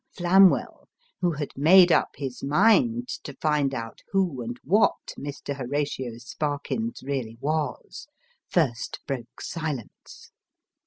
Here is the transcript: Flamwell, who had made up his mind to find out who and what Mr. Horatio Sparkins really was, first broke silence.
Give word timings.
Flamwell, 0.17 0.87
who 1.19 1.33
had 1.33 1.51
made 1.55 1.91
up 1.91 2.15
his 2.15 2.41
mind 2.41 3.07
to 3.23 3.35
find 3.35 3.71
out 3.71 3.99
who 4.13 4.41
and 4.41 4.59
what 4.63 5.13
Mr. 5.15 5.55
Horatio 5.55 6.17
Sparkins 6.17 7.03
really 7.03 7.37
was, 7.39 8.07
first 8.49 8.99
broke 9.05 9.41
silence. 9.41 10.31